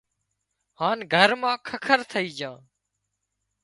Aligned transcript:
هانَ 0.79 0.97
گھر 1.13 1.29
مان 1.41 1.55
ککر 1.67 1.99
ٿئي 2.09 2.27
جھان 2.39 2.59